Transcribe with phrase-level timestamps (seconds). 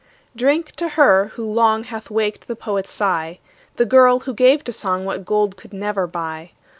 [0.35, 3.37] Drink to her, who long, Hath waked the poet's sigh.
[3.75, 6.53] The girl, who gave to song What gold could never buy.